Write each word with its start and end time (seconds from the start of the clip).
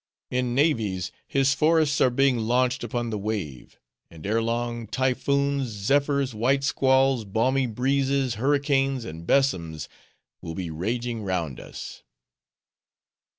In 0.31 0.55
navies 0.55 1.11
his 1.27 1.53
forests 1.53 2.01
are 2.01 2.09
being 2.09 2.39
launched 2.39 2.83
upon 2.83 3.11
the 3.11 3.19
wave; 3.19 3.79
and 4.09 4.25
ere 4.25 4.41
long 4.41 4.87
typhoons, 4.87 5.67
zephyrs, 5.67 6.33
white 6.33 6.63
squalls, 6.63 7.23
balmy 7.23 7.67
breezes, 7.67 8.33
hurricanes, 8.33 9.05
and 9.05 9.27
besoms 9.27 9.87
will 10.41 10.55
be 10.55 10.71
raging 10.71 11.21
round 11.21 11.59
us!" 11.59 12.01